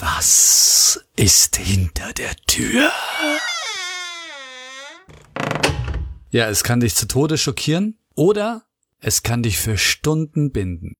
Was 0.00 1.00
ist 1.14 1.54
hinter 1.54 2.12
der 2.14 2.34
Tür? 2.46 2.90
Ja, 6.30 6.48
es 6.48 6.64
kann 6.64 6.80
dich 6.80 6.96
zu 6.96 7.06
Tode 7.06 7.38
schockieren 7.38 7.96
oder 8.16 8.64
es 8.98 9.22
kann 9.22 9.44
dich 9.44 9.58
für 9.58 9.78
Stunden 9.78 10.50
binden. 10.50 10.96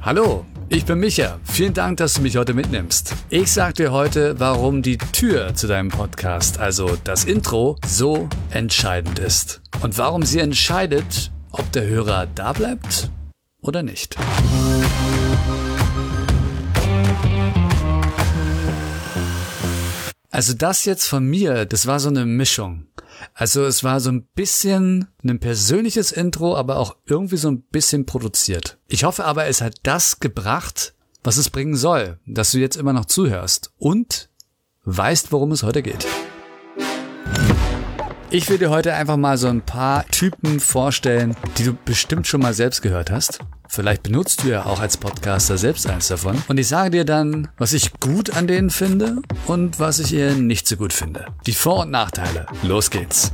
Hallo, 0.00 0.44
ich 0.70 0.84
bin 0.86 0.98
Micha. 0.98 1.38
Vielen 1.44 1.72
Dank, 1.72 1.98
dass 1.98 2.14
du 2.14 2.22
mich 2.22 2.36
heute 2.36 2.52
mitnimmst. 2.52 3.14
Ich 3.30 3.52
sag 3.52 3.76
dir 3.76 3.92
heute, 3.92 4.40
warum 4.40 4.82
die 4.82 4.98
Tür 4.98 5.54
zu 5.54 5.68
deinem 5.68 5.90
Podcast, 5.90 6.58
also 6.58 6.98
das 7.04 7.24
Intro, 7.24 7.78
so 7.86 8.28
entscheidend 8.50 9.20
ist. 9.20 9.62
Und 9.82 9.98
warum 9.98 10.24
sie 10.24 10.40
entscheidet, 10.40 11.30
ob 11.52 11.70
der 11.70 11.86
Hörer 11.86 12.26
da 12.26 12.54
bleibt 12.54 13.08
oder 13.60 13.84
nicht. 13.84 14.16
Also 20.32 20.54
das 20.54 20.86
jetzt 20.86 21.06
von 21.06 21.26
mir, 21.26 21.66
das 21.66 21.86
war 21.86 22.00
so 22.00 22.08
eine 22.08 22.24
Mischung. 22.24 22.86
Also 23.34 23.64
es 23.66 23.84
war 23.84 24.00
so 24.00 24.10
ein 24.10 24.22
bisschen 24.34 25.08
ein 25.22 25.38
persönliches 25.38 26.10
Intro, 26.10 26.56
aber 26.56 26.78
auch 26.78 26.96
irgendwie 27.04 27.36
so 27.36 27.50
ein 27.50 27.60
bisschen 27.60 28.06
produziert. 28.06 28.78
Ich 28.88 29.04
hoffe 29.04 29.26
aber, 29.26 29.44
es 29.44 29.60
hat 29.60 29.74
das 29.82 30.20
gebracht, 30.20 30.94
was 31.22 31.36
es 31.36 31.50
bringen 31.50 31.76
soll, 31.76 32.18
dass 32.24 32.50
du 32.50 32.58
jetzt 32.58 32.76
immer 32.76 32.94
noch 32.94 33.04
zuhörst 33.04 33.72
und 33.76 34.30
weißt, 34.84 35.32
worum 35.32 35.52
es 35.52 35.64
heute 35.64 35.82
geht. 35.82 36.06
Ich 38.30 38.48
will 38.48 38.56
dir 38.56 38.70
heute 38.70 38.94
einfach 38.94 39.18
mal 39.18 39.36
so 39.36 39.48
ein 39.48 39.60
paar 39.60 40.06
Typen 40.06 40.60
vorstellen, 40.60 41.36
die 41.58 41.64
du 41.64 41.74
bestimmt 41.74 42.26
schon 42.26 42.40
mal 42.40 42.54
selbst 42.54 42.80
gehört 42.80 43.10
hast. 43.10 43.40
Vielleicht 43.74 44.02
benutzt 44.02 44.44
du 44.44 44.48
ja 44.48 44.66
auch 44.66 44.80
als 44.80 44.98
Podcaster 44.98 45.56
selbst 45.56 45.86
eins 45.86 46.08
davon. 46.08 46.44
Und 46.46 46.58
ich 46.58 46.68
sage 46.68 46.90
dir 46.90 47.04
dann, 47.06 47.48
was 47.56 47.72
ich 47.72 47.98
gut 48.00 48.28
an 48.36 48.46
denen 48.46 48.68
finde 48.68 49.22
und 49.46 49.80
was 49.80 49.98
ich 49.98 50.12
eher 50.12 50.34
nicht 50.34 50.68
so 50.68 50.76
gut 50.76 50.92
finde. 50.92 51.24
Die 51.46 51.54
Vor- 51.54 51.80
und 51.80 51.90
Nachteile. 51.90 52.44
Los 52.62 52.90
geht's. 52.90 53.32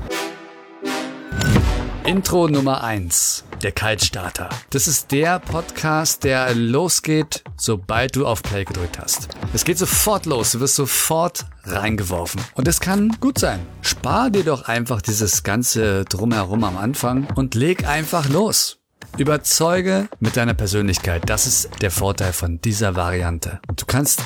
Intro 2.04 2.46
Nummer 2.46 2.84
eins: 2.84 3.42
Der 3.64 3.72
Kaltstarter. 3.72 4.48
Das 4.70 4.86
ist 4.86 5.10
der 5.10 5.40
Podcast, 5.40 6.22
der 6.22 6.54
losgeht, 6.54 7.42
sobald 7.56 8.14
du 8.14 8.24
auf 8.24 8.40
Play 8.44 8.64
gedrückt 8.64 9.00
hast. 9.00 9.26
Es 9.52 9.64
geht 9.64 9.78
sofort 9.78 10.24
los, 10.24 10.52
du 10.52 10.60
wirst 10.60 10.76
sofort 10.76 11.46
reingeworfen. 11.64 12.40
Und 12.54 12.68
es 12.68 12.78
kann 12.78 13.16
gut 13.18 13.40
sein. 13.40 13.58
Spar 13.82 14.30
dir 14.30 14.44
doch 14.44 14.68
einfach 14.68 15.02
dieses 15.02 15.42
ganze 15.42 16.04
Drumherum 16.04 16.62
am 16.62 16.76
Anfang 16.76 17.26
und 17.34 17.56
leg 17.56 17.88
einfach 17.88 18.28
los. 18.28 18.78
Überzeuge 19.16 20.08
mit 20.20 20.36
deiner 20.36 20.54
Persönlichkeit. 20.54 21.22
Das 21.26 21.46
ist 21.46 21.70
der 21.80 21.90
Vorteil 21.90 22.32
von 22.32 22.60
dieser 22.60 22.94
Variante. 22.94 23.60
Du 23.74 23.84
kannst 23.86 24.22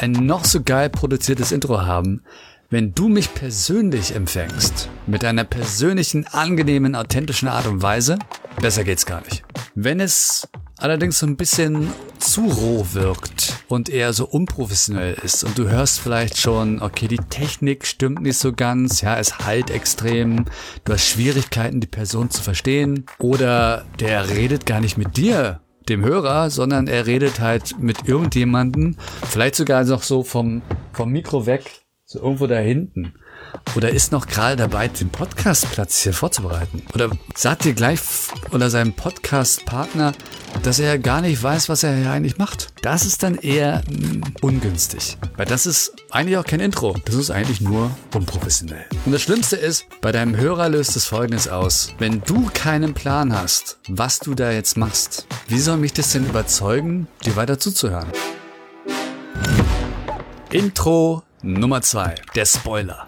ein 0.00 0.12
noch 0.12 0.44
so 0.44 0.62
geil 0.62 0.90
produziertes 0.90 1.52
Intro 1.52 1.82
haben, 1.82 2.22
wenn 2.68 2.94
du 2.94 3.08
mich 3.08 3.32
persönlich 3.32 4.14
empfängst, 4.14 4.88
mit 5.06 5.24
einer 5.24 5.44
persönlichen, 5.44 6.26
angenehmen, 6.26 6.96
authentischen 6.96 7.48
Art 7.48 7.66
und 7.66 7.80
Weise, 7.80 8.18
besser 8.60 8.82
geht's 8.82 9.06
gar 9.06 9.20
nicht. 9.22 9.44
Wenn 9.74 10.00
es 10.00 10.48
allerdings 10.78 11.18
so 11.18 11.26
ein 11.26 11.36
bisschen 11.36 11.92
zu 12.18 12.46
roh 12.46 12.86
wirkt 12.92 13.64
und 13.68 13.88
eher 13.88 14.12
so 14.12 14.26
unprofessionell 14.26 15.14
ist. 15.22 15.44
Und 15.44 15.58
du 15.58 15.68
hörst 15.68 16.00
vielleicht 16.00 16.38
schon, 16.38 16.82
okay, 16.82 17.08
die 17.08 17.16
Technik 17.16 17.86
stimmt 17.86 18.22
nicht 18.22 18.38
so 18.38 18.52
ganz, 18.52 19.00
ja, 19.00 19.18
es 19.18 19.38
halt 19.40 19.70
extrem, 19.70 20.46
du 20.84 20.92
hast 20.92 21.06
Schwierigkeiten, 21.06 21.80
die 21.80 21.86
Person 21.86 22.30
zu 22.30 22.42
verstehen. 22.42 23.06
Oder 23.18 23.84
der 24.00 24.28
redet 24.28 24.66
gar 24.66 24.80
nicht 24.80 24.98
mit 24.98 25.16
dir, 25.16 25.60
dem 25.88 26.04
Hörer, 26.04 26.50
sondern 26.50 26.88
er 26.88 27.06
redet 27.06 27.40
halt 27.40 27.78
mit 27.78 28.08
irgendjemanden, 28.08 28.96
vielleicht 29.28 29.54
sogar 29.54 29.84
noch 29.84 30.02
so 30.02 30.22
vom, 30.24 30.62
vom 30.92 31.10
Mikro 31.10 31.46
weg, 31.46 31.86
so 32.04 32.20
irgendwo 32.20 32.46
da 32.46 32.58
hinten. 32.58 33.14
Oder 33.76 33.90
ist 33.90 34.12
noch 34.12 34.26
gerade 34.26 34.56
dabei, 34.56 34.88
den 34.88 35.10
Podcastplatz 35.10 36.02
hier 36.02 36.12
vorzubereiten. 36.12 36.82
Oder 36.94 37.10
sagt 37.34 37.64
dir 37.64 37.74
gleich 37.74 38.00
oder 38.50 38.70
seinem 38.70 38.92
Podcast-Partner, 38.92 40.12
dass 40.66 40.80
er 40.80 40.98
gar 40.98 41.20
nicht 41.20 41.40
weiß, 41.40 41.68
was 41.68 41.84
er 41.84 41.94
hier 41.94 42.10
eigentlich 42.10 42.38
macht. 42.38 42.72
Das 42.82 43.06
ist 43.06 43.22
dann 43.22 43.36
eher 43.36 43.82
mh, 43.88 44.08
hm, 44.08 44.22
ungünstig. 44.40 45.16
Weil 45.36 45.46
das 45.46 45.64
ist 45.64 45.92
eigentlich 46.10 46.38
auch 46.38 46.44
kein 46.44 46.58
Intro. 46.58 46.96
Das 47.04 47.14
ist 47.14 47.30
eigentlich 47.30 47.60
nur 47.60 47.92
unprofessionell. 48.12 48.84
Und 49.04 49.12
das 49.12 49.22
Schlimmste 49.22 49.54
ist, 49.54 49.86
bei 50.00 50.10
deinem 50.10 50.36
Hörer 50.36 50.68
löst 50.68 50.96
es 50.96 51.04
folgendes 51.04 51.46
aus. 51.46 51.94
Wenn 51.98 52.20
du 52.22 52.50
keinen 52.52 52.94
Plan 52.94 53.32
hast, 53.32 53.78
was 53.88 54.18
du 54.18 54.34
da 54.34 54.50
jetzt 54.50 54.76
machst, 54.76 55.28
wie 55.46 55.60
soll 55.60 55.76
mich 55.76 55.92
das 55.92 56.10
denn 56.10 56.26
überzeugen, 56.26 57.06
dir 57.24 57.36
weiter 57.36 57.60
zuzuhören? 57.60 58.08
Intro 60.50 61.22
Nummer 61.42 61.80
zwei, 61.82 62.16
Der 62.34 62.44
Spoiler. 62.44 63.06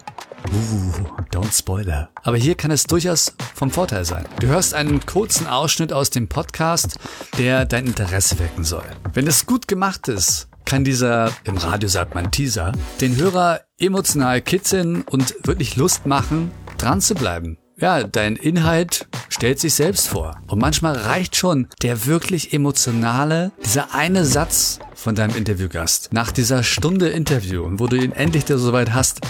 Uh, 0.52 1.17
don't 1.38 1.56
spoiler. 1.56 2.10
Aber 2.22 2.36
hier 2.36 2.54
kann 2.54 2.70
es 2.70 2.84
durchaus 2.84 3.34
vom 3.54 3.70
Vorteil 3.70 4.04
sein. 4.04 4.26
Du 4.40 4.48
hörst 4.48 4.74
einen 4.74 5.04
kurzen 5.06 5.46
Ausschnitt 5.46 5.92
aus 5.92 6.10
dem 6.10 6.28
Podcast, 6.28 6.98
der 7.38 7.64
dein 7.64 7.86
Interesse 7.86 8.38
wecken 8.38 8.64
soll. 8.64 8.84
Wenn 9.14 9.26
es 9.26 9.46
gut 9.46 9.68
gemacht 9.68 10.08
ist, 10.08 10.48
kann 10.64 10.84
dieser, 10.84 11.32
im 11.44 11.56
Radio 11.56 11.88
sagt 11.88 12.14
man 12.14 12.30
Teaser, 12.30 12.72
den 13.00 13.16
Hörer 13.16 13.60
emotional 13.78 14.42
kitzeln 14.42 15.02
und 15.02 15.34
wirklich 15.46 15.76
Lust 15.76 16.06
machen, 16.06 16.50
dran 16.76 17.00
zu 17.00 17.14
bleiben. 17.14 17.56
Ja, 17.80 18.02
dein 18.02 18.34
Inhalt 18.34 19.06
stellt 19.28 19.60
sich 19.60 19.74
selbst 19.74 20.08
vor. 20.08 20.40
Und 20.48 20.60
manchmal 20.60 20.96
reicht 20.96 21.36
schon 21.36 21.68
der 21.82 22.06
wirklich 22.06 22.52
emotionale, 22.52 23.52
dieser 23.64 23.94
eine 23.94 24.24
Satz 24.24 24.80
von 24.96 25.14
deinem 25.14 25.36
Interviewgast 25.36 26.12
nach 26.12 26.32
dieser 26.32 26.64
Stunde 26.64 27.08
Interview, 27.08 27.70
wo 27.74 27.86
du 27.86 27.96
ihn 27.96 28.10
endlich 28.10 28.46
so 28.48 28.72
weit 28.72 28.92
hast, 28.92 29.20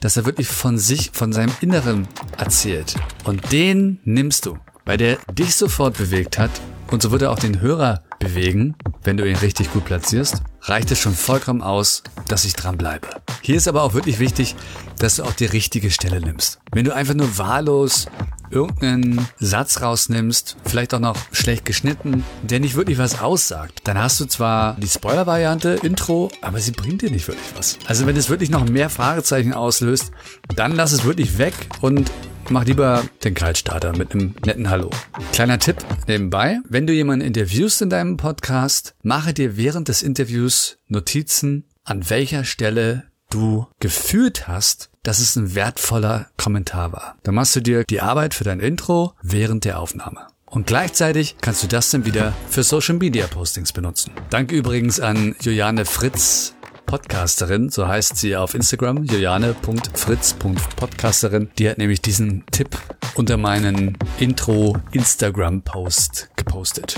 dass 0.00 0.16
er 0.16 0.26
wirklich 0.26 0.48
von 0.48 0.78
sich, 0.78 1.10
von 1.12 1.32
seinem 1.32 1.52
Inneren 1.60 2.06
erzählt. 2.36 2.94
Und 3.24 3.52
den 3.52 4.00
nimmst 4.04 4.46
du, 4.46 4.58
weil 4.84 4.98
der 4.98 5.18
dich 5.32 5.56
sofort 5.56 5.96
bewegt 5.96 6.38
hat. 6.38 6.50
Und 6.90 7.02
so 7.02 7.10
wird 7.10 7.22
er 7.22 7.32
auch 7.32 7.38
den 7.38 7.60
Hörer 7.60 8.04
bewegen, 8.18 8.76
wenn 9.02 9.16
du 9.16 9.28
ihn 9.28 9.36
richtig 9.36 9.72
gut 9.72 9.84
platzierst, 9.84 10.42
reicht 10.62 10.90
es 10.90 11.00
schon 11.00 11.14
vollkommen 11.14 11.62
aus, 11.62 12.02
dass 12.28 12.44
ich 12.44 12.54
dranbleibe. 12.54 13.08
Hier 13.42 13.56
ist 13.56 13.68
aber 13.68 13.82
auch 13.82 13.94
wirklich 13.94 14.18
wichtig, 14.18 14.54
dass 14.98 15.16
du 15.16 15.24
auch 15.24 15.32
die 15.32 15.46
richtige 15.46 15.90
Stelle 15.90 16.20
nimmst. 16.20 16.60
Wenn 16.72 16.84
du 16.84 16.94
einfach 16.94 17.14
nur 17.14 17.38
wahllos 17.38 18.06
irgendeinen 18.50 19.26
Satz 19.38 19.82
rausnimmst, 19.82 20.56
vielleicht 20.64 20.94
auch 20.94 21.00
noch 21.00 21.16
schlecht 21.32 21.64
geschnitten, 21.64 22.24
der 22.42 22.60
nicht 22.60 22.76
wirklich 22.76 22.98
was 22.98 23.20
aussagt, 23.20 23.82
dann 23.84 23.98
hast 23.98 24.20
du 24.20 24.26
zwar 24.26 24.76
die 24.80 24.88
Spoiler-Variante, 24.88 25.80
Intro, 25.82 26.30
aber 26.40 26.58
sie 26.58 26.72
bringt 26.72 27.02
dir 27.02 27.10
nicht 27.10 27.28
wirklich 27.28 27.52
was. 27.56 27.78
Also 27.86 28.06
wenn 28.06 28.16
es 28.16 28.30
wirklich 28.30 28.50
noch 28.50 28.68
mehr 28.68 28.90
Fragezeichen 28.90 29.52
auslöst, 29.52 30.10
dann 30.54 30.72
lass 30.72 30.92
es 30.92 31.04
wirklich 31.04 31.38
weg 31.38 31.54
und 31.80 32.10
mach 32.50 32.64
lieber 32.64 33.04
den 33.24 33.34
Kaltstarter 33.34 33.96
mit 33.96 34.12
einem 34.12 34.34
netten 34.44 34.70
Hallo. 34.70 34.90
Kleiner 35.32 35.58
Tipp 35.58 35.76
nebenbei, 36.06 36.60
wenn 36.68 36.86
du 36.86 36.92
jemanden 36.92 37.26
interviewst 37.26 37.82
in 37.82 37.90
deinem 37.90 38.16
Podcast, 38.16 38.94
mache 39.02 39.34
dir 39.34 39.56
während 39.56 39.88
des 39.88 40.02
Interviews 40.02 40.78
Notizen, 40.88 41.64
an 41.84 42.08
welcher 42.10 42.44
Stelle 42.44 43.04
du 43.30 43.66
gefühlt 43.80 44.48
hast, 44.48 44.90
dass 45.02 45.20
es 45.20 45.36
ein 45.36 45.54
wertvoller 45.54 46.26
Kommentar 46.36 46.92
war. 46.92 47.16
Dann 47.22 47.34
machst 47.34 47.56
du 47.56 47.60
dir 47.60 47.84
die 47.84 48.00
Arbeit 48.00 48.34
für 48.34 48.44
dein 48.44 48.60
Intro 48.60 49.14
während 49.22 49.64
der 49.64 49.80
Aufnahme. 49.80 50.26
Und 50.46 50.66
gleichzeitig 50.66 51.36
kannst 51.40 51.62
du 51.62 51.66
das 51.66 51.90
dann 51.90 52.04
wieder 52.04 52.32
für 52.48 52.62
Social 52.62 52.96
Media 52.96 53.26
Postings 53.26 53.72
benutzen. 53.72 54.12
Danke 54.30 54.54
übrigens 54.54 55.00
an 55.00 55.34
Juliane 55.40 55.84
Fritz, 55.84 56.54
Podcasterin, 56.86 57.68
so 57.68 57.88
heißt 57.88 58.16
sie 58.16 58.36
auf 58.36 58.54
Instagram, 58.54 59.04
juliane.fritz.podcasterin. 59.04 61.50
Die 61.58 61.68
hat 61.68 61.78
nämlich 61.78 62.00
diesen 62.00 62.46
Tipp 62.46 62.78
unter 63.16 63.36
meinen 63.36 63.98
Intro 64.18 64.76
Instagram 64.92 65.62
Post 65.62 66.30
gepostet. 66.36 66.96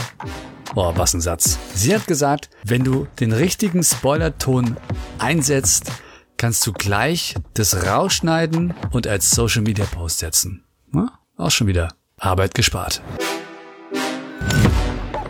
Boah, 0.75 0.95
was 0.99 1.15
ein 1.15 1.23
Satz. 1.23 1.59
Sie 1.75 1.95
hat 1.95 2.07
gesagt, 2.07 2.51
wenn 2.65 2.85
du 2.85 3.07
den 3.19 3.33
richtigen 3.33 3.83
Spoilerton 3.83 4.77
einsetzt, 5.19 5.91
kannst 6.39 6.67
du 6.67 6.73
gleich 6.73 7.35
das 7.53 7.85
rausschneiden 7.85 8.73
und 8.93 9.07
als 9.07 9.31
Social 9.31 9.63
Media 9.63 9.85
Post 9.85 10.21
setzen. 10.21 10.65
Na, 10.91 11.19
auch 11.37 11.51
schon 11.51 11.67
wieder 11.67 11.89
Arbeit 12.17 12.55
gespart. 12.55 13.03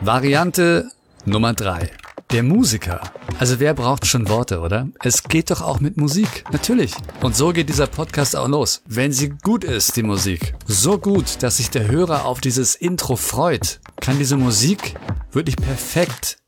Variante 0.01 0.91
Nummer 1.25 1.55
drei: 1.55 1.91
Der 2.31 2.43
Musiker. 2.45 3.01
Also 3.41 3.59
wer 3.59 3.75
braucht 3.75 4.07
schon 4.07 4.29
Worte, 4.29 4.61
oder? 4.61 4.89
Es 5.03 5.25
geht 5.25 5.51
doch 5.51 5.63
auch 5.63 5.81
mit 5.81 5.97
Musik. 5.97 6.45
Natürlich. 6.53 6.93
Und 7.23 7.37
so 7.37 7.53
geht 7.53 7.69
dieser 7.69 7.87
Podcast 7.87 8.37
auch 8.37 8.49
los. 8.49 8.83
Wenn 8.87 9.13
sie 9.13 9.31
gut 9.31 9.65
ist, 9.65 9.97
die 9.97 10.03
Musik. 10.03 10.55
So 10.67 10.99
gut, 10.99 11.43
dass 11.43 11.57
sich 11.57 11.71
der 11.71 11.89
Hörer 11.89 12.25
auf 12.27 12.41
dieses 12.41 12.75
Intro 12.75 13.17
freut, 13.17 13.81
kann 14.01 14.19
diese 14.19 14.37
Musik 14.37 14.95
wirklich 15.33 15.57
perfekt 15.57 16.39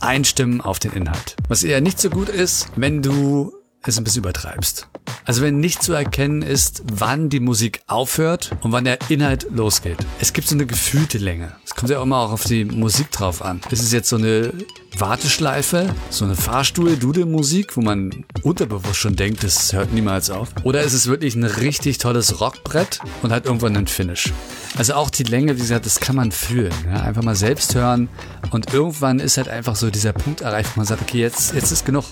einstimmen 0.00 0.60
auf 0.60 0.78
den 0.78 0.92
Inhalt. 0.92 1.36
Was 1.48 1.64
eher 1.64 1.80
nicht 1.80 2.00
so 2.00 2.10
gut 2.10 2.28
ist, 2.28 2.68
wenn 2.76 3.02
du 3.02 3.57
es 3.84 3.98
ein 3.98 4.04
bisschen 4.04 4.22
übertreibst. 4.22 4.88
Also 5.24 5.42
wenn 5.42 5.60
nicht 5.60 5.82
zu 5.82 5.92
erkennen 5.92 6.42
ist, 6.42 6.82
wann 6.92 7.28
die 7.28 7.40
Musik 7.40 7.80
aufhört 7.86 8.52
und 8.62 8.72
wann 8.72 8.84
der 8.84 8.98
Inhalt 9.08 9.46
losgeht. 9.50 9.98
Es 10.20 10.32
gibt 10.32 10.48
so 10.48 10.54
eine 10.54 10.66
gefühlte 10.66 11.18
Länge. 11.18 11.52
Es 11.64 11.74
kommt 11.74 11.90
ja 11.90 12.02
immer 12.02 12.18
auch 12.18 12.32
auf 12.32 12.44
die 12.44 12.64
Musik 12.64 13.10
drauf 13.10 13.42
an. 13.42 13.60
Ist 13.70 13.82
es 13.82 13.92
jetzt 13.92 14.08
so 14.08 14.16
eine 14.16 14.52
Warteschleife, 14.96 15.94
so 16.10 16.24
eine 16.24 16.34
Fahrstuhl-Dudelmusik, 16.34 17.76
wo 17.76 17.82
man 17.82 18.24
unterbewusst 18.42 18.96
schon 18.96 19.16
denkt, 19.16 19.44
das 19.44 19.72
hört 19.72 19.92
niemals 19.92 20.30
auf? 20.30 20.48
Oder 20.64 20.82
ist 20.82 20.92
es 20.92 21.06
wirklich 21.06 21.34
ein 21.36 21.44
richtig 21.44 21.98
tolles 21.98 22.40
Rockbrett 22.40 22.98
und 23.22 23.30
hat 23.30 23.46
irgendwann 23.46 23.76
einen 23.76 23.86
Finish? 23.86 24.32
Also 24.76 24.94
auch 24.94 25.10
die 25.10 25.24
Länge, 25.24 25.56
wie 25.56 25.60
gesagt, 25.60 25.86
das 25.86 26.00
kann 26.00 26.16
man 26.16 26.32
fühlen. 26.32 26.72
Ja? 26.86 27.02
Einfach 27.02 27.22
mal 27.22 27.36
selbst 27.36 27.74
hören 27.74 28.08
und 28.50 28.72
irgendwann 28.72 29.20
ist 29.20 29.36
halt 29.36 29.48
einfach 29.48 29.76
so 29.76 29.90
dieser 29.90 30.12
Punkt 30.12 30.40
erreicht, 30.40 30.70
wo 30.74 30.80
man 30.80 30.86
sagt, 30.86 31.02
okay, 31.02 31.20
jetzt, 31.20 31.54
jetzt 31.54 31.70
ist 31.70 31.86
genug. 31.86 32.04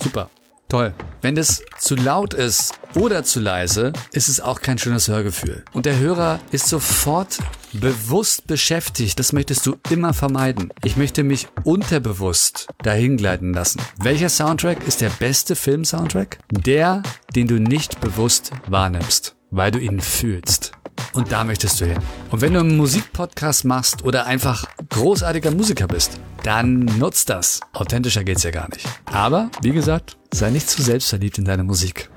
Super. 0.00 0.30
Toll. 0.68 0.92
Wenn 1.22 1.34
das 1.34 1.62
zu 1.78 1.94
laut 1.94 2.34
ist 2.34 2.78
oder 2.94 3.24
zu 3.24 3.40
leise, 3.40 3.94
ist 4.12 4.28
es 4.28 4.38
auch 4.38 4.60
kein 4.60 4.76
schönes 4.76 5.08
Hörgefühl. 5.08 5.64
Und 5.72 5.86
der 5.86 5.98
Hörer 5.98 6.40
ist 6.50 6.68
sofort 6.68 7.38
bewusst 7.72 8.46
beschäftigt. 8.46 9.18
Das 9.18 9.32
möchtest 9.32 9.64
du 9.64 9.76
immer 9.88 10.12
vermeiden. 10.12 10.70
Ich 10.84 10.98
möchte 10.98 11.24
mich 11.24 11.48
unterbewusst 11.64 12.66
dahin 12.82 13.16
gleiten 13.16 13.54
lassen. 13.54 13.80
Welcher 13.98 14.28
Soundtrack 14.28 14.86
ist 14.86 15.00
der 15.00 15.08
beste 15.08 15.56
Film-Soundtrack? 15.56 16.38
Der, 16.52 17.02
den 17.34 17.48
du 17.48 17.58
nicht 17.58 18.00
bewusst 18.02 18.50
wahrnimmst, 18.66 19.36
weil 19.50 19.70
du 19.70 19.78
ihn 19.78 20.00
fühlst. 20.02 20.72
Und 21.14 21.32
da 21.32 21.44
möchtest 21.44 21.80
du 21.80 21.86
hin. 21.86 21.98
Und 22.30 22.42
wenn 22.42 22.52
du 22.52 22.60
einen 22.60 22.76
Musikpodcast 22.76 23.64
machst 23.64 24.04
oder 24.04 24.26
einfach 24.26 24.66
großartiger 24.90 25.50
Musiker 25.50 25.86
bist, 25.86 26.20
dann 26.48 26.86
nutzt 26.98 27.28
das. 27.28 27.60
Authentischer 27.74 28.24
geht's 28.24 28.42
ja 28.42 28.50
gar 28.50 28.70
nicht. 28.70 28.86
Aber, 29.04 29.50
wie 29.60 29.72
gesagt, 29.72 30.16
sei 30.32 30.48
nicht 30.48 30.70
zu 30.70 30.80
selbstverliebt 30.80 31.36
in 31.36 31.44
deine 31.44 31.62
Musik. 31.62 32.08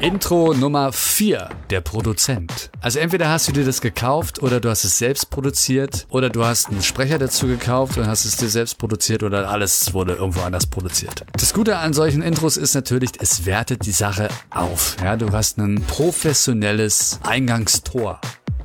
Intro 0.00 0.52
Nummer 0.52 0.92
4, 0.92 1.48
der 1.70 1.80
Produzent. 1.80 2.70
Also 2.82 2.98
entweder 2.98 3.30
hast 3.30 3.48
du 3.48 3.52
dir 3.52 3.64
das 3.64 3.80
gekauft 3.80 4.42
oder 4.42 4.60
du 4.60 4.68
hast 4.68 4.84
es 4.84 4.98
selbst 4.98 5.30
produziert 5.30 6.06
oder 6.10 6.28
du 6.28 6.44
hast 6.44 6.68
einen 6.68 6.82
Sprecher 6.82 7.18
dazu 7.18 7.46
gekauft 7.46 7.96
und 7.96 8.06
hast 8.06 8.26
es 8.26 8.36
dir 8.36 8.48
selbst 8.48 8.76
produziert 8.76 9.22
oder 9.22 9.48
alles 9.48 9.94
wurde 9.94 10.14
irgendwo 10.14 10.40
anders 10.40 10.66
produziert. 10.66 11.24
Das 11.32 11.54
Gute 11.54 11.78
an 11.78 11.94
solchen 11.94 12.20
Intros 12.20 12.58
ist 12.58 12.74
natürlich, 12.74 13.12
es 13.18 13.46
wertet 13.46 13.86
die 13.86 13.92
Sache 13.92 14.28
auf. 14.50 14.96
Ja, 15.02 15.16
du 15.16 15.32
hast 15.32 15.58
ein 15.58 15.82
professionelles 15.86 17.18
Eingangstor 17.22 18.20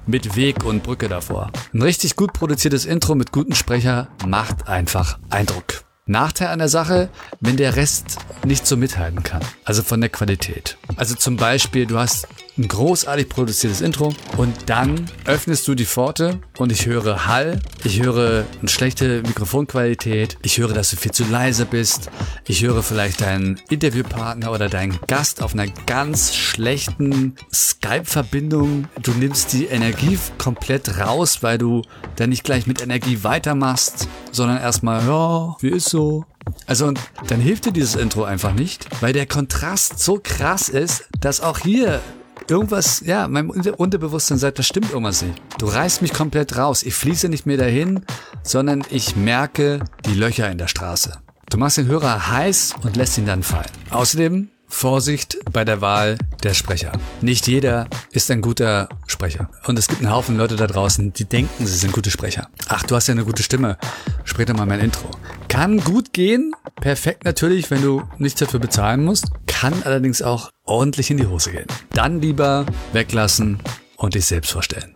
mit 0.08 0.36
Weg 0.36 0.64
und 0.64 0.84
Brücke 0.84 1.10
davor. 1.10 1.52
Ein 1.74 1.82
richtig 1.82 2.16
gut 2.16 2.34
produziertes 2.34 2.86
Intro 2.86 3.16
mit 3.16 3.32
gutem 3.32 3.56
Sprecher 3.56 4.08
macht 4.26 4.68
einfach 4.68 5.20
Eindruck. 5.30 5.86
Nachteil 6.08 6.50
an 6.50 6.60
der 6.60 6.70
Sache, 6.70 7.10
wenn 7.40 7.58
der 7.58 7.76
Rest 7.76 8.18
nicht 8.46 8.68
so 8.68 8.78
mithalten 8.78 9.24
kann. 9.24 9.42
Also 9.64 9.82
von 9.82 10.02
der 10.02 10.12
Qualität. 10.12 10.78
Also 10.98 11.16
zum 11.16 11.36
Beispiel, 11.36 11.88
du 11.88 11.98
hast 11.98 12.28
ein 12.58 12.68
großartig 12.68 13.28
produziertes 13.28 13.82
Intro 13.82 14.14
und 14.38 14.56
dann 14.68 15.06
öffnest 15.26 15.68
du 15.68 15.76
die 15.76 15.86
Pforte 15.86 16.40
und 16.58 16.72
ich 16.72 16.86
höre 16.86 17.28
Hall, 17.28 17.60
ich 17.84 18.02
höre 18.02 18.46
eine 18.60 18.70
schlechte 18.70 19.22
Mikrofonqualität, 19.24 20.38
ich 20.42 20.58
höre, 20.58 20.74
dass 20.74 20.90
du 20.92 20.96
viel 20.96 21.12
zu 21.12 21.26
leise 21.26 21.66
bist, 21.66 22.10
ich 22.48 22.64
höre 22.64 22.82
vielleicht 22.82 23.22
deinen 23.22 23.60
Interviewpartner 23.70 24.52
oder 24.52 24.70
deinen 24.70 24.98
Gast 25.08 25.42
auf 25.42 25.54
einer 25.54 25.68
ganz 25.86 26.34
schlechten 26.34 27.36
Skype-Verbindung. 27.54 28.88
Du 29.02 29.12
nimmst 29.12 29.54
die 29.54 29.66
Energie 29.66 30.18
komplett 30.38 31.00
raus, 31.00 31.44
weil 31.44 31.58
du 31.58 31.82
dann 32.16 32.30
nicht 32.30 32.44
gleich 32.44 32.68
mit 32.68 32.82
Energie 32.82 33.24
weitermachst, 33.24 34.08
sondern 34.32 34.58
erstmal, 34.58 35.06
ja, 35.06 35.56
wie 35.60 35.70
ist 35.70 35.90
so? 35.90 36.26
Also 36.68 36.94
dann 37.28 37.40
hilft 37.40 37.66
dir 37.66 37.72
dieses 37.72 37.96
Intro 37.96 38.24
einfach 38.24 38.54
nicht, 38.54 38.88
weil 39.02 39.14
der 39.14 39.26
Kontrast 39.26 40.00
so 40.00 40.20
krass 40.22 40.70
ist, 40.70 41.10
dass 41.20 41.42
auch 41.42 41.60
hier 41.60 42.02
irgendwas, 42.50 43.02
ja, 43.06 43.28
mein 43.28 43.50
Unterbewusstsein 43.50 44.38
sagt, 44.38 44.60
das 44.60 44.68
stimmt 44.68 44.92
irgendwas 44.92 45.22
nicht. 45.22 45.42
Du 45.58 45.66
reißt 45.66 46.02
mich 46.02 46.14
komplett 46.14 46.58
raus. 46.58 46.84
Ich 46.84 46.94
fließe 46.94 47.30
nicht 47.30 47.46
mehr 47.46 47.58
dahin, 47.58 48.06
sondern 48.44 48.84
ich 48.90 49.16
merke 49.16 49.80
die 50.06 50.14
Löcher 50.14 50.50
in 50.52 50.58
der 50.58 50.68
Straße. 50.68 51.14
Du 51.50 51.58
machst 51.58 51.78
den 51.78 51.88
Hörer 51.88 52.30
heiß 52.30 52.76
und 52.84 52.96
lässt 52.96 53.18
ihn 53.18 53.26
dann 53.26 53.44
fallen. 53.44 53.70
Außerdem 53.92 54.50
Vorsicht 54.68 55.38
bei 55.52 55.64
der 55.64 55.82
Wahl 55.82 56.18
der 56.44 56.54
Sprecher. 56.54 56.92
Nicht 57.22 57.48
jeder 57.48 57.88
ist 58.12 58.30
ein 58.32 58.42
guter 58.42 58.90
Sprecher. 59.08 59.50
Und 59.66 59.80
es 59.80 59.88
gibt 59.88 60.02
einen 60.02 60.12
Haufen 60.12 60.38
Leute 60.38 60.56
da 60.56 60.68
draußen, 60.68 61.14
die 61.14 61.26
denken, 61.26 61.66
sie 61.66 61.78
sind 61.78 61.94
gute 61.94 62.12
Sprecher. 62.12 62.50
Ach, 62.68 62.84
du 62.84 62.96
hast 62.96 63.08
ja 63.08 63.14
eine 63.14 63.26
gute 63.26 63.44
Stimme. 63.44 63.78
Sprich 64.24 64.48
doch 64.48 64.56
mal 64.56 64.66
mein 64.66 64.80
Intro. 64.80 65.10
Kann 65.48 65.80
gut 65.80 66.14
gehen. 66.14 66.54
Perfekt 66.82 67.26
natürlich, 67.26 67.72
wenn 67.72 67.82
du 67.82 68.04
nichts 68.18 68.40
dafür 68.40 68.60
bezahlen 68.60 69.04
musst. 69.04 69.28
Kann 69.48 69.84
allerdings 69.84 70.22
auch 70.22 70.52
ordentlich 70.64 71.10
in 71.12 71.18
die 71.18 71.28
Hose 71.28 71.52
gehen. 71.52 71.68
Dann 71.94 72.22
lieber 72.22 72.66
weglassen 72.94 73.60
und 73.98 74.16
dich 74.16 74.26
selbst 74.26 74.52
vorstellen. 74.52 74.96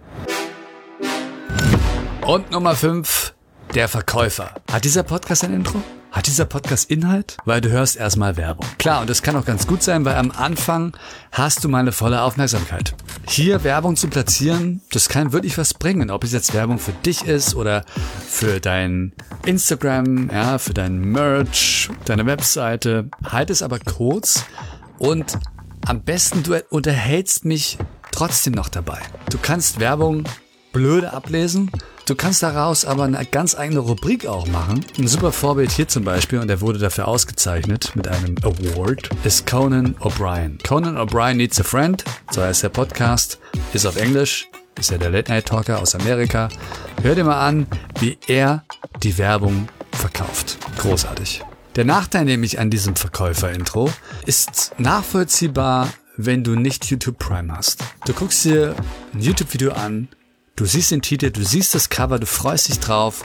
Und 2.25 2.51
Nummer 2.51 2.75
5, 2.75 3.33
der 3.74 3.88
Verkäufer. 3.88 4.54
Hat 4.71 4.83
dieser 4.83 5.04
Podcast 5.04 5.44
ein 5.44 5.54
Intro? 5.54 5.81
Hat 6.11 6.25
dieser 6.25 6.45
Podcast 6.45 6.89
Inhalt? 6.89 7.38
Weil 7.45 7.61
du 7.61 7.69
hörst 7.69 7.95
erstmal 7.95 8.35
Werbung. 8.35 8.65
Klar, 8.79 9.01
und 9.01 9.09
das 9.09 9.21
kann 9.21 9.35
auch 9.35 9.45
ganz 9.45 9.67
gut 9.67 9.83
sein, 9.83 10.06
weil 10.06 10.15
am 10.15 10.31
Anfang 10.31 10.97
hast 11.31 11.63
du 11.63 11.69
meine 11.69 11.91
volle 11.91 12.23
Aufmerksamkeit. 12.23 12.95
Hier 13.27 13.63
Werbung 13.63 13.95
zu 13.95 14.07
platzieren, 14.07 14.81
das 14.91 15.07
kann 15.07 15.33
wirklich 15.33 15.57
was 15.59 15.75
bringen. 15.75 16.09
Ob 16.09 16.23
es 16.23 16.33
jetzt 16.33 16.53
Werbung 16.56 16.79
für 16.79 16.94
dich 16.94 17.25
ist 17.25 17.53
oder 17.53 17.85
für 18.27 18.59
dein 18.59 19.13
Instagram, 19.45 20.31
ja, 20.31 20.57
für 20.57 20.73
dein 20.73 21.00
Merch, 21.00 21.89
deine 22.06 22.25
Webseite. 22.25 23.09
Halt 23.23 23.51
es 23.51 23.61
aber 23.61 23.77
kurz 23.77 24.45
und 24.97 25.38
am 25.85 26.01
besten 26.01 26.41
du 26.41 26.59
unterhältst 26.71 27.45
mich 27.45 27.77
trotzdem 28.11 28.53
noch 28.53 28.69
dabei. 28.69 29.00
Du 29.29 29.38
kannst 29.39 29.79
Werbung 29.79 30.23
blöde 30.71 31.13
ablesen 31.13 31.71
Du 32.10 32.16
kannst 32.16 32.42
daraus 32.42 32.86
aber 32.86 33.04
eine 33.04 33.24
ganz 33.24 33.54
eigene 33.56 33.81
Rubrik 33.81 34.25
auch 34.25 34.48
machen. 34.48 34.83
Ein 34.98 35.07
super 35.07 35.31
Vorbild 35.31 35.69
hier 35.69 35.88
zum 35.88 36.04
Beispiel, 36.04 36.39
und 36.39 36.50
er 36.50 36.60
wurde 36.60 36.80
dafür 36.80 37.07
ausgezeichnet 37.07 37.95
mit 37.95 38.07
einem 38.07 38.36
Award, 38.42 39.12
ist 39.24 39.45
Conan 39.45 39.94
O'Brien. 40.00 40.57
Conan 40.68 40.98
O'Brien 40.98 41.36
Needs 41.36 41.62
a 41.62 41.63
Friend, 41.63 42.04
so 42.31 42.42
heißt 42.42 42.63
der 42.63 42.69
Podcast, 42.69 43.38
ist 43.74 43.86
auf 43.86 43.95
Englisch, 43.95 44.48
ist 44.80 44.89
ja 44.89 44.98
der 44.98 45.12
Late 45.12 45.31
Night 45.31 45.45
Talker 45.45 45.77
aus 45.77 45.94
Amerika. 45.94 46.50
Hör 47.04 47.13
dir 47.13 47.25
mal 47.25 47.48
an, 47.48 47.68
wie 48.00 48.18
er 48.25 48.63
die 49.04 49.19
Werbung 49.19 49.69
verkauft. 49.92 50.57
Großartig. 50.80 51.44
Der 51.75 51.86
Nachteil 51.86 52.25
nämlich 52.25 52.57
an 52.57 52.71
diesem 52.71 52.95
Verkäufer-Intro 52.95 53.92
ist 54.25 54.71
nachvollziehbar, 54.80 55.94
wenn 56.18 56.44
du 56.44 56.56
nicht 56.56 56.86
YouTube 56.86 57.19
Prime 57.19 57.56
hast. 57.56 57.83
Du 58.07 58.13
guckst 58.13 58.45
dir 58.45 58.75
ein 59.13 59.21
YouTube-Video 59.21 59.74
an, 59.74 60.07
Du 60.59 60.65
siehst 60.65 60.91
den 60.91 61.01
Titel, 61.01 61.31
du 61.31 61.41
siehst 61.41 61.73
das 61.73 61.88
Cover, 61.88 62.19
du 62.19 62.25
freust 62.25 62.67
dich 62.67 62.79
drauf 62.79 63.23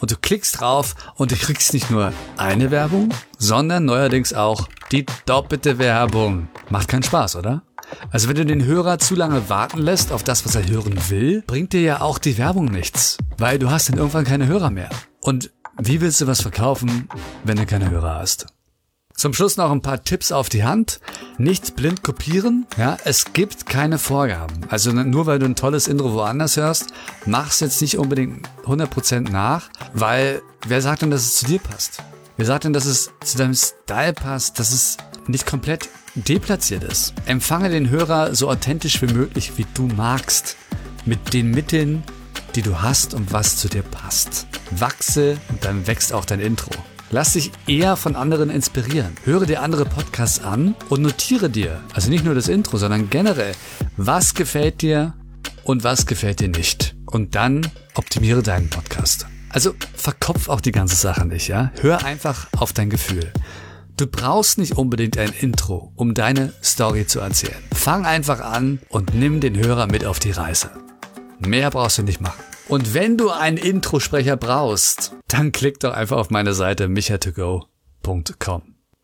und 0.00 0.10
du 0.10 0.16
klickst 0.16 0.58
drauf 0.58 0.96
und 1.14 1.30
du 1.30 1.36
kriegst 1.36 1.72
nicht 1.72 1.88
nur 1.88 2.12
eine 2.36 2.72
Werbung, 2.72 3.10
sondern 3.38 3.84
neuerdings 3.84 4.32
auch 4.32 4.66
die 4.90 5.06
doppelte 5.24 5.78
Werbung. 5.78 6.48
Macht 6.70 6.88
keinen 6.88 7.04
Spaß, 7.04 7.36
oder? 7.36 7.62
Also 8.10 8.28
wenn 8.28 8.34
du 8.34 8.44
den 8.44 8.64
Hörer 8.64 8.98
zu 8.98 9.14
lange 9.14 9.48
warten 9.48 9.78
lässt 9.78 10.10
auf 10.10 10.24
das, 10.24 10.44
was 10.44 10.56
er 10.56 10.66
hören 10.66 10.98
will, 11.10 11.44
bringt 11.46 11.74
dir 11.74 11.82
ja 11.82 12.00
auch 12.00 12.18
die 12.18 12.38
Werbung 12.38 12.64
nichts, 12.64 13.18
weil 13.38 13.60
du 13.60 13.70
hast 13.70 13.88
dann 13.88 13.98
irgendwann 13.98 14.24
keine 14.24 14.48
Hörer 14.48 14.70
mehr. 14.70 14.90
Und 15.20 15.52
wie 15.78 16.00
willst 16.00 16.22
du 16.22 16.26
was 16.26 16.42
verkaufen, 16.42 17.08
wenn 17.44 17.56
du 17.56 17.66
keine 17.66 17.88
Hörer 17.88 18.16
hast? 18.16 18.46
Zum 19.16 19.32
Schluss 19.32 19.56
noch 19.56 19.70
ein 19.70 19.80
paar 19.80 20.02
Tipps 20.02 20.32
auf 20.32 20.48
die 20.48 20.64
Hand. 20.64 21.00
Nicht 21.38 21.76
blind 21.76 22.02
kopieren. 22.02 22.66
Ja, 22.76 22.96
es 23.04 23.32
gibt 23.32 23.66
keine 23.66 23.98
Vorgaben. 23.98 24.62
Also 24.68 24.90
nur 24.92 25.26
weil 25.26 25.38
du 25.38 25.46
ein 25.46 25.54
tolles 25.54 25.86
Intro 25.86 26.12
woanders 26.14 26.56
hörst, 26.56 26.92
mach's 27.24 27.60
jetzt 27.60 27.80
nicht 27.80 27.96
unbedingt 27.96 28.48
100% 28.64 29.30
nach, 29.30 29.70
weil 29.92 30.42
wer 30.66 30.82
sagt 30.82 31.02
denn, 31.02 31.10
dass 31.10 31.22
es 31.22 31.36
zu 31.36 31.46
dir 31.46 31.60
passt? 31.60 32.02
Wer 32.36 32.46
sagt 32.46 32.64
denn, 32.64 32.72
dass 32.72 32.86
es 32.86 33.12
zu 33.24 33.38
deinem 33.38 33.54
Style 33.54 34.14
passt, 34.14 34.58
dass 34.58 34.72
es 34.72 34.96
nicht 35.28 35.46
komplett 35.46 35.88
deplatziert 36.16 36.82
ist? 36.82 37.14
Empfange 37.26 37.70
den 37.70 37.90
Hörer 37.90 38.34
so 38.34 38.50
authentisch 38.50 39.00
wie 39.00 39.12
möglich, 39.12 39.52
wie 39.56 39.66
du 39.74 39.86
magst. 39.86 40.56
Mit 41.04 41.32
den 41.32 41.52
Mitteln, 41.52 42.02
die 42.56 42.62
du 42.62 42.82
hast 42.82 43.14
und 43.14 43.32
was 43.32 43.58
zu 43.58 43.68
dir 43.68 43.82
passt. 43.82 44.48
Wachse 44.72 45.36
und 45.50 45.64
dann 45.64 45.86
wächst 45.86 46.12
auch 46.12 46.24
dein 46.24 46.40
Intro. 46.40 46.72
Lass 47.14 47.34
dich 47.34 47.52
eher 47.68 47.94
von 47.94 48.16
anderen 48.16 48.50
inspirieren. 48.50 49.12
Höre 49.22 49.46
dir 49.46 49.62
andere 49.62 49.84
Podcasts 49.84 50.42
an 50.42 50.74
und 50.88 51.00
notiere 51.00 51.48
dir, 51.48 51.80
also 51.92 52.10
nicht 52.10 52.24
nur 52.24 52.34
das 52.34 52.48
Intro, 52.48 52.76
sondern 52.76 53.08
generell, 53.08 53.54
was 53.96 54.34
gefällt 54.34 54.82
dir 54.82 55.14
und 55.62 55.84
was 55.84 56.06
gefällt 56.06 56.40
dir 56.40 56.48
nicht. 56.48 56.96
Und 57.06 57.36
dann 57.36 57.70
optimiere 57.94 58.42
deinen 58.42 58.68
Podcast. 58.68 59.28
Also 59.48 59.76
verkopf 59.94 60.48
auch 60.48 60.60
die 60.60 60.72
ganze 60.72 60.96
Sache 60.96 61.24
nicht, 61.24 61.46
ja? 61.46 61.70
Hör 61.80 62.04
einfach 62.04 62.48
auf 62.56 62.72
dein 62.72 62.90
Gefühl. 62.90 63.32
Du 63.96 64.08
brauchst 64.08 64.58
nicht 64.58 64.76
unbedingt 64.76 65.16
ein 65.16 65.32
Intro, 65.38 65.92
um 65.94 66.14
deine 66.14 66.52
Story 66.64 67.06
zu 67.06 67.20
erzählen. 67.20 67.62
Fang 67.72 68.06
einfach 68.06 68.40
an 68.40 68.80
und 68.88 69.14
nimm 69.14 69.38
den 69.38 69.56
Hörer 69.56 69.86
mit 69.86 70.04
auf 70.04 70.18
die 70.18 70.32
Reise. 70.32 70.68
Mehr 71.38 71.70
brauchst 71.70 71.98
du 71.98 72.02
nicht 72.02 72.20
machen. 72.20 72.42
Und 72.68 72.94
wenn 72.94 73.18
du 73.18 73.30
einen 73.30 73.56
Introsprecher 73.56 74.36
brauchst, 74.36 75.14
dann 75.28 75.52
klick 75.52 75.80
doch 75.80 75.92
einfach 75.92 76.16
auf 76.16 76.30
meine 76.30 76.54
Seite 76.54 76.88
michatogo.com. 76.88 78.62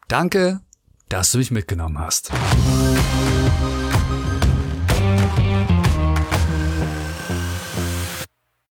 Danke, 0.08 0.60
dass 1.08 1.32
du 1.32 1.38
mich 1.38 1.50
mitgenommen 1.50 1.98
hast. 1.98 2.30